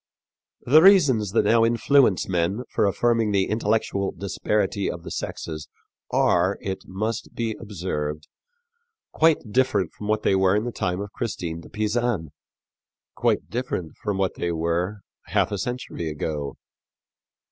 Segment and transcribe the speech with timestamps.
[0.65, 5.67] The reasons that now influence men for affirming the intellectual disparity of the sexes
[6.09, 8.27] are, it must be observed,
[9.11, 12.31] quite different from what they were in the time of Christine de Pisan
[13.13, 16.55] quite different from what they were half a century ago.